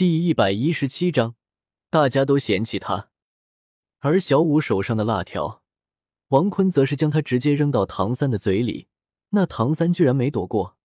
[0.00, 1.34] 第一百一十七章，
[1.90, 3.10] 大家都嫌弃他。
[3.98, 5.62] 而小五手上的辣条，
[6.28, 8.88] 王坤则是将它直接扔到唐三的嘴里。
[9.32, 10.78] 那唐三居然没躲过，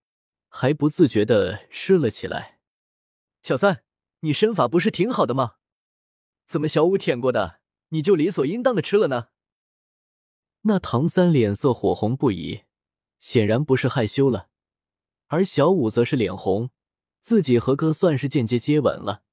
[0.49, 2.59] 还不自觉的吃了起来。
[3.41, 3.85] 小三，
[4.19, 5.53] 你身法不是挺好的吗？
[6.45, 7.61] 怎么小五舔过的，
[7.91, 9.29] 你就理所应当的吃了呢？
[10.63, 12.63] 那唐三脸色火红不已，
[13.19, 14.49] 显然不是害羞了，
[15.27, 16.71] 而小五则是脸红，
[17.25, 19.23] 自己和哥算是间接接吻了。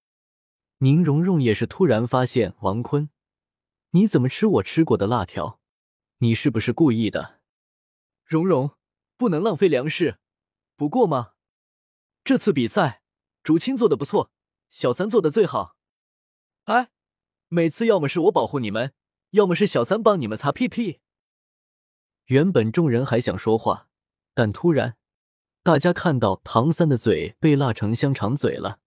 [0.78, 3.10] 宁荣荣也是突然发现王坤，
[3.90, 5.60] 你怎么吃我吃过的辣条？
[6.20, 7.42] 你是不是故意的？
[8.24, 8.70] 荣荣。
[9.18, 10.18] 不能浪费粮食，
[10.74, 11.34] 不过嘛，
[12.24, 13.02] 这次比赛
[13.42, 14.32] 竹青做的不错，
[14.70, 15.76] 小三做的最好。
[16.64, 16.88] 哎，
[17.48, 18.94] 每次要么是我保护你们，
[19.32, 21.00] 要么是小三帮你们擦屁屁。
[22.24, 23.90] 原本众人还想说话，
[24.32, 24.96] 但突然
[25.64, 28.80] 大家看到唐三的嘴被辣成香肠嘴了，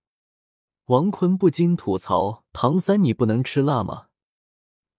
[0.88, 4.07] 王坤不禁吐槽：“唐三，你不能吃辣吗？”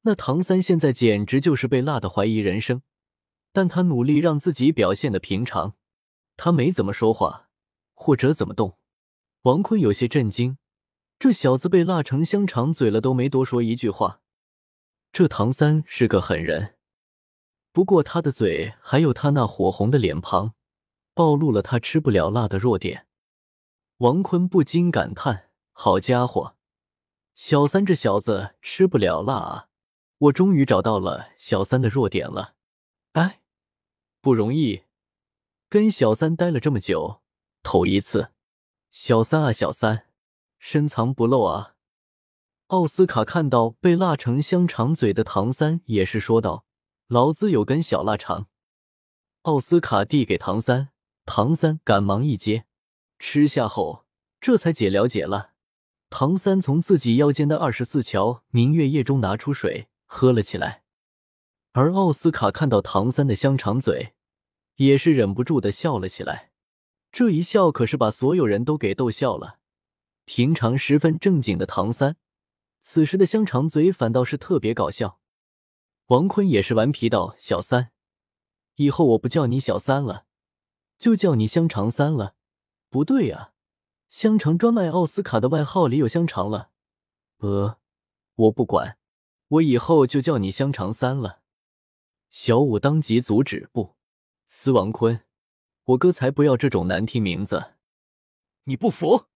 [0.02, 2.80] 那唐三现在简直就是被辣的怀疑人生。
[3.52, 5.74] 但他努力让自己表现的平常，
[6.36, 7.48] 他没怎么说话，
[7.94, 8.78] 或者怎么动。
[9.42, 10.58] 王坤有些震惊，
[11.18, 14.20] 这小子被辣成香肠嘴了，都没多说一句话。
[15.12, 16.76] 这唐三是个狠人，
[17.72, 20.52] 不过他的嘴还有他那火红的脸庞，
[21.16, 23.06] 暴露了他吃不了辣的弱点。
[23.96, 26.56] 王坤不禁感叹：“好家伙，
[27.34, 29.68] 小三这小子吃不了辣啊！
[30.18, 32.56] 我终于找到了小三的弱点了。”
[33.12, 33.40] 哎。
[34.20, 34.82] 不容易，
[35.70, 37.22] 跟小三待了这么久，
[37.62, 38.32] 头一次。
[38.90, 40.08] 小三啊，小三，
[40.58, 41.76] 深藏不露啊！
[42.66, 46.66] 奥斯卡看到被辣成香肠嘴的唐三，也是说道
[47.08, 48.48] ：“老子有根小腊肠。”
[49.42, 50.88] 奥斯卡递给唐三，
[51.26, 52.64] 唐三赶忙一接，
[53.18, 54.06] 吃下后，
[54.40, 55.50] 这才解了解了。
[56.08, 60.84] 唐三从自己腰间的二十四桥明月夜中拿出水，喝了起来。
[61.72, 64.14] 而奥斯卡看到唐三的香肠嘴。
[64.76, 66.50] 也是忍不住的笑了起来，
[67.10, 69.58] 这一笑可是把所有人都给逗笑了。
[70.26, 72.18] 平常十分正经的唐三，
[72.82, 75.18] 此时的香肠嘴反倒是特别搞笑。
[76.08, 77.90] 王坤也是顽皮道：“小三，
[78.74, 80.25] 以后我不叫你小三了，
[80.98, 82.34] 就叫你香肠三了。”
[82.88, 83.52] 不对呀，
[84.08, 86.70] 香肠专卖奥斯卡的外号里有香肠了。
[87.38, 87.78] 呃，
[88.36, 88.98] 我不管，
[89.48, 91.42] 我以后就叫你香肠三了。
[92.30, 93.96] 小五当即阻止不。
[94.46, 95.26] 司王坤，
[95.84, 97.74] 我哥才不要这种难听名字！
[98.64, 99.26] 你不服，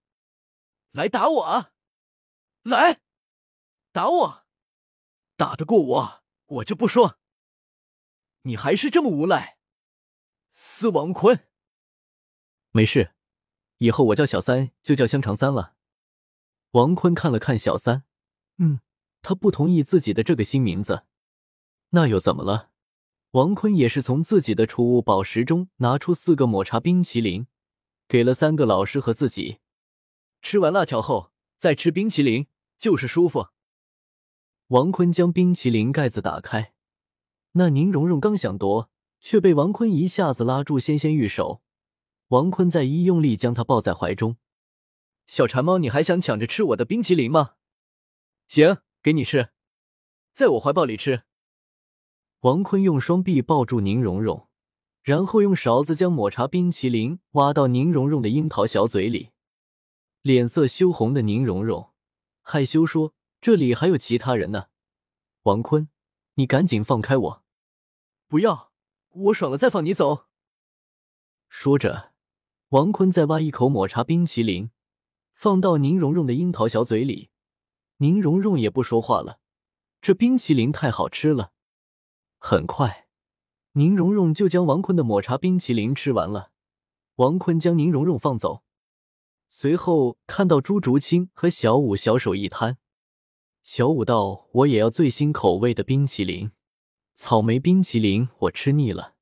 [0.93, 1.73] 来打我啊！
[2.63, 3.01] 来，
[3.93, 4.47] 打我，
[5.37, 7.19] 打得过我，我就不说。
[8.43, 9.59] 你还是这么无赖，
[10.53, 11.47] 司王坤。
[12.73, 13.13] 没事，
[13.79, 15.75] 以后我叫小三就叫香肠三了。
[16.73, 18.05] 王坤看了看小三，
[18.59, 18.81] 嗯，
[19.23, 21.03] 他不同意自己的这个新名字，
[21.91, 22.71] 那又怎么了？
[23.33, 27.49] 王坤也是从自己的储物宝石中拿出四个抹茶冰淇淋，
[28.07, 29.59] 给了三个老师和自己。
[30.41, 32.47] 吃完辣条后再吃冰淇淋
[32.79, 33.49] 就是舒服。
[34.69, 36.73] 王坤将冰淇淋盖子打开，
[37.53, 38.89] 那宁荣荣刚想夺，
[39.21, 41.63] 却被王坤一下子拉住纤纤玉手。
[42.31, 44.37] 王坤再一用力将她抱在怀中。
[45.27, 47.55] 小馋猫，你还想抢着吃我的冰淇淋吗？
[48.47, 49.51] 行，给你吃，
[50.33, 51.25] 在我怀抱里吃。
[52.41, 54.49] 王坤用双臂抱住宁荣荣，
[55.03, 59.31] 然后用勺子将抹茶冰淇淋挖到宁荣荣的樱桃小嘴里。
[60.23, 61.93] 脸色羞红的宁荣荣
[62.43, 64.67] 害羞说：“这里还有其他人呢。”
[65.43, 65.89] 王坤，
[66.35, 67.45] 你赶紧放开我！
[68.29, 68.71] 不要，
[69.09, 70.27] 我爽了再放你走。
[71.49, 72.10] 说着，
[72.71, 74.71] 王坤再挖一口抹茶冰淇淋，
[75.35, 77.31] 放到宁荣荣的樱桃小嘴里。
[77.97, 79.41] 宁荣荣也不说话了，
[80.01, 81.51] 这冰淇淋太好吃了。
[82.39, 83.09] 很快，
[83.73, 86.53] 宁荣荣就将王坤的抹茶冰淇淋吃完了。
[87.17, 88.63] 王坤将宁荣荣放走，
[89.49, 92.79] 随后看到朱竹清和小五小手一摊。
[93.65, 96.53] 小五道：“我也要最新口味的冰淇淋，
[97.15, 99.17] 草莓冰淇淋我吃腻了。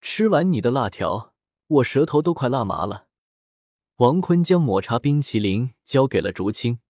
[0.00, 1.34] 吃完你的辣条，
[1.66, 3.08] 我舌头都快辣麻了。”
[3.96, 6.80] 王坤将抹茶冰淇淋交给了竹青。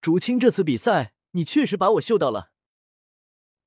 [0.00, 2.52] 竹青，这次比赛你确实把我秀到了。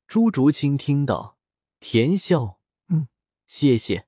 [0.07, 1.38] 朱竹清听到。
[1.80, 3.07] 甜笑，嗯，
[3.45, 4.07] 谢谢。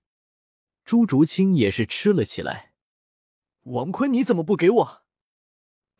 [0.83, 2.73] 朱竹清也是吃了起来。
[3.65, 5.03] 王坤，你怎么不给我？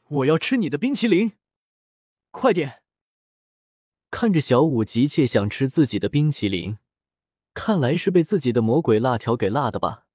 [0.08, 1.34] 我要吃你的冰淇淋，
[2.32, 2.82] 快点！
[4.10, 6.80] 看着小五急切想吃自己的冰淇淋，
[7.54, 10.08] 看来是被自己的魔鬼辣条给辣的吧？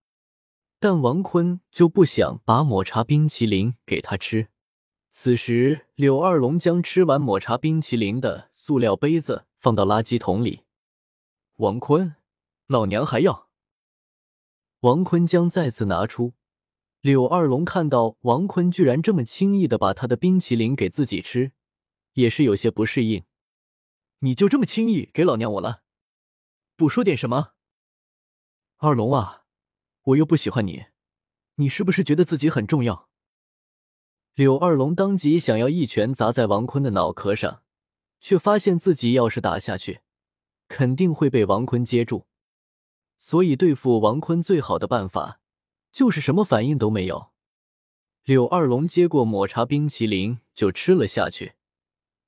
[0.85, 4.49] 但王坤就不想把抹茶冰淇淋给他吃，
[5.09, 10.65] 此时，柳二龙将吃完抹茶冰淇淋的塑料杯子放到垃圾桶里。
[11.55, 12.17] 王坤，
[12.67, 13.49] 老娘还要。
[14.81, 16.35] 王坤将再次拿出。
[17.01, 21.53] 柳二龙看到王坤居然这么轻易的把他的冰淇淋给自己吃，
[22.13, 23.25] 也是有些不适应。
[24.19, 25.81] 你就这么轻易给老娘我了？
[26.77, 27.53] 不说点什么？
[28.77, 29.44] 二龙啊，
[30.05, 30.85] 我又不喜欢你，
[31.55, 33.09] 你是不是觉得自己很重要？
[34.35, 37.63] 柳二龙当即想要一拳砸在王坤的脑壳上，
[38.21, 40.01] 却发现自己要是打下去，
[40.69, 42.27] 肯定会被王坤接住。
[43.17, 45.41] 所以对付王坤最好的办法，
[45.91, 47.31] 就是什么反应都没有。
[48.25, 51.55] 柳二龙接过抹茶冰淇淋就吃了下去，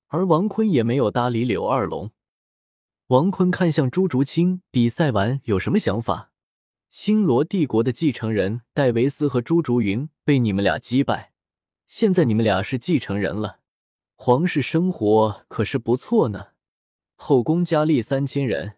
[0.07, 2.13] 而王坤也没有搭理柳二龙。
[3.09, 6.33] 王坤看向朱竹清，比赛完有什么想法？
[6.99, 11.35] 星罗帝国的继承人戴维斯和朱竹云被你们俩击败。
[11.87, 13.59] 现在你们俩是继承人了，
[14.15, 16.53] 皇室生活可是不错呢，
[17.15, 18.77] 后宫佳丽三千人。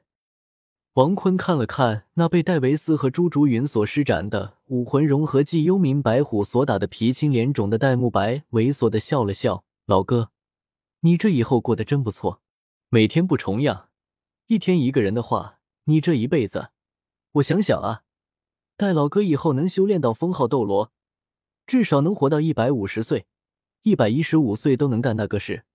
[0.94, 10.32] 王坤看了看那被戴维斯和朱竹云所施展的武魂融合技幽冥白虎所打的皮青脸肿的戴沐白，猥琐的笑了笑：“老哥，
[11.03, 12.43] 你这以后过得真不错，
[12.88, 13.91] 每天不重样，
[14.49, 16.71] 一天一个人的话，你这一辈子，
[17.35, 18.03] 我想想啊，
[18.78, 20.90] 戴老哥以后能修炼到封号斗罗。”
[21.69, 23.26] 至少能活到一百五十岁，
[23.82, 25.66] 一百一十五岁都能干那个事，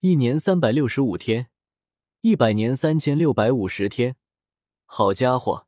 [0.00, 1.48] 一年三百六十五天，
[2.22, 4.16] 一百年三千六百五十天。
[4.86, 5.66] 好家伙，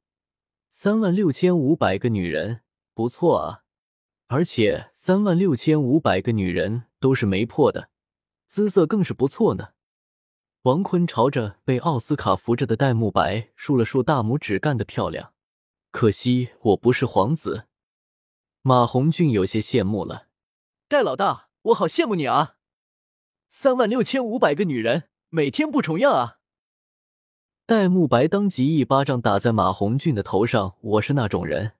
[0.70, 2.62] 三万六千五百个女人，
[2.94, 3.64] 不错啊！
[4.28, 7.90] 而且三万六千五百个女人都是没破的，
[8.46, 9.74] 姿色更是不错呢。
[10.62, 15.34] 王坤朝着被奥斯卡扶着的戴沐白竖了竖大拇指，干得漂亮。
[15.96, 17.68] 可惜我不是皇子。
[18.60, 20.26] 马红俊有些羡慕了，
[20.88, 22.56] 戴老大，我好羡慕你啊！
[23.48, 26.36] 三万六千五百个女人，每天不重样啊！
[27.64, 30.76] 戴沐白当即一巴掌打在马红俊的头上。
[30.82, 31.72] 我是那种人，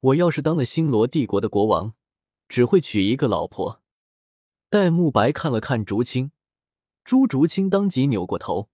[0.00, 1.94] 我要是当了星罗帝国的国王，
[2.48, 3.80] 只会娶一个老婆。
[4.68, 6.32] 戴沐白看了看竹青，
[7.04, 8.68] 朱竹清当即扭过头。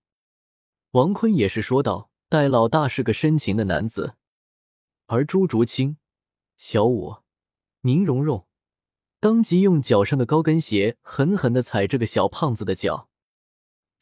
[0.93, 4.15] 王坤也是说道：“戴老大是个深情的男子。”
[5.13, 5.97] 而朱竹清，
[6.57, 7.17] 小五。
[7.81, 8.47] 宁荣荣
[9.19, 13.09] 当即用脚上的高跟鞋狠狠的踩这个小胖子的脚，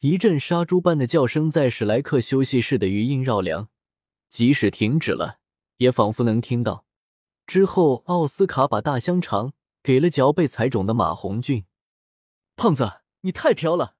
[0.01, 3.69] 一阵杀猪般的叫声在史莱克休息室的余音绕梁，
[4.27, 5.39] 即使停止了，
[5.77, 6.85] 也仿佛能听到。
[7.47, 11.65] 之后，奥斯卡把大香肠给了脚被踩肿的马红俊。
[12.55, 13.95] 胖子，你太飘了！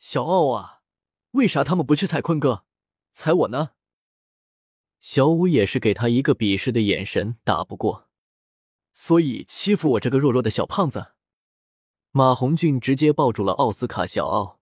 [0.00, 0.80] 小奥啊，
[1.30, 2.64] 为啥他们不去踩坤哥，
[3.12, 3.75] 踩我呢？
[5.08, 8.08] 小五也是给他一个鄙视的眼神，打不过。
[8.92, 11.12] 所以欺负我这个弱弱的小胖子，
[12.10, 14.58] 马红俊直接抱住了奥斯卡小奥。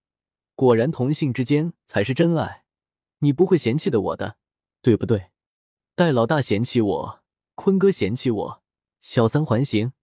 [0.55, 2.67] 果然，同性之间才是真爱。
[3.21, 4.37] 你不会嫌弃的我的，
[4.83, 5.31] 对不对？
[5.95, 7.23] 戴老大嫌弃我，
[7.55, 8.63] 坤哥嫌弃我，
[9.01, 9.95] 小三环行，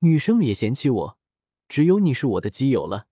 [0.00, 1.18] 女生也嫌弃我，
[1.68, 3.06] 只有你是我的基友了。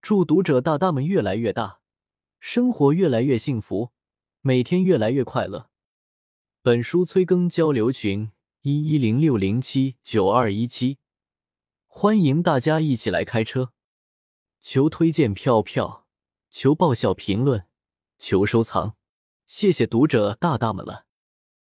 [0.00, 1.80] 祝读者大大们越来越大，
[2.38, 3.90] 生活越来越幸福，
[4.42, 5.70] 每天越来越快乐。
[6.64, 8.30] 本书催更交流群。
[8.60, 10.98] 一一零六零七九二一七，
[11.88, 13.72] 欢迎大家一起来开车。
[14.60, 16.06] 求推荐票票，
[16.52, 17.66] 求爆笑评论，
[18.16, 18.94] 求收藏，
[19.44, 21.06] 谢谢读者大大们了。